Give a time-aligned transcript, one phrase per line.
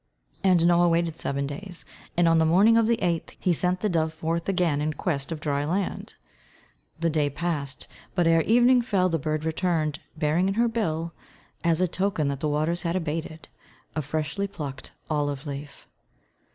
[0.43, 1.85] And Noah waited seven days,
[2.17, 5.31] and on the morning of the eighth he sent the dove forth again in quest
[5.31, 6.15] of dry land.
[6.99, 11.13] The day passed, but ere evening fell the bird returned, bearing in her bill,
[11.63, 13.47] as a token that the waters had abated,
[13.95, 15.87] a freshly plucked olive leaf.